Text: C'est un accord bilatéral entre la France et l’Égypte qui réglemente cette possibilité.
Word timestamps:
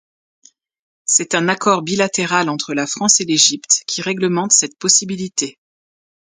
C'est 1.05 1.35
un 1.35 1.47
accord 1.47 1.83
bilatéral 1.83 2.49
entre 2.49 2.73
la 2.73 2.87
France 2.87 3.21
et 3.21 3.23
l’Égypte 3.25 3.83
qui 3.85 4.01
réglemente 4.01 4.51
cette 4.51 4.79
possibilité. 4.79 5.59